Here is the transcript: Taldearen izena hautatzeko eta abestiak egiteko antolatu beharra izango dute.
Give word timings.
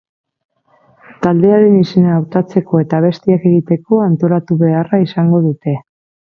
Taldearen 1.25 1.75
izena 1.81 2.15
hautatzeko 2.15 2.81
eta 2.85 3.03
abestiak 3.03 3.47
egiteko 3.53 4.03
antolatu 4.09 4.61
beharra 4.67 5.05
izango 5.09 5.47
dute. 5.49 5.79